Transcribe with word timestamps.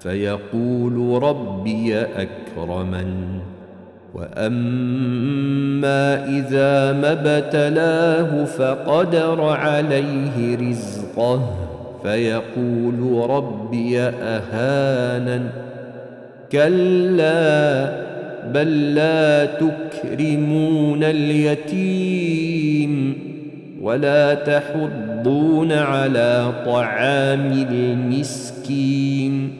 فيقول 0.00 1.22
ربي 1.22 1.98
أكرمن. 1.98 3.40
وأما 4.14 6.28
إذا 6.38 6.92
ما 6.92 7.12
ابتلاه 7.12 8.44
فقدر 8.44 9.42
عليه 9.42 10.70
رزقه 10.70 11.56
فيقول 12.02 13.30
ربي 13.30 14.00
أهانن. 14.00 15.46
كلا 16.52 17.92
بل 18.52 18.94
لا 18.94 19.44
تكرمون 19.44 21.04
اليتيم 21.04 23.14
ولا 23.82 24.34
تحضون 24.34 25.72
على 25.72 26.52
طعام 26.66 27.66
المسكين. 27.72 29.59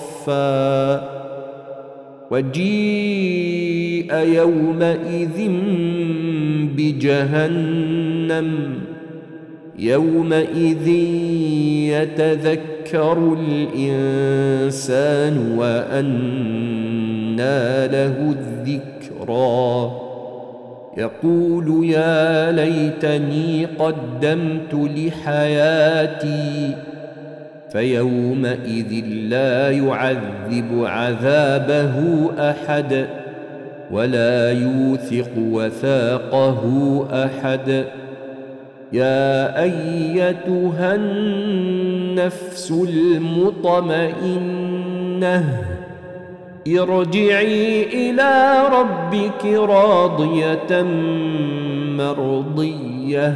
صفا 0.25 1.21
وجيء 2.31 4.15
يومئذ 4.15 5.49
بجهنم 6.77 8.49
يومئذ 9.79 10.87
يتذكر 11.91 13.37
الانسان 13.39 15.35
وانى 15.57 17.37
له 17.87 18.35
الذكرى 18.37 19.91
يقول 20.97 21.85
يا 21.85 22.51
ليتني 22.51 23.65
قدمت 23.65 24.73
لحياتي 24.73 26.75
فيومئذ 27.71 29.05
لا 29.05 29.71
يعذب 29.71 30.83
عذابه 30.85 32.29
أحد 32.39 33.07
ولا 33.91 34.51
يوثق 34.51 35.31
وثاقه 35.37 36.63
أحد. 37.25 37.85
يا 38.93 39.61
أيتها 39.63 40.95
النفس 40.95 42.73
المطمئنة 42.89 44.47
ارجعي 46.67 47.83
إلى 47.83 48.61
ربك 48.73 49.45
راضية 49.45 50.83
مرضية. 51.97 53.35